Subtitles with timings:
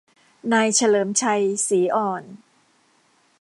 [0.51, 2.23] นายเฉลิมชัย ศรีอ่อน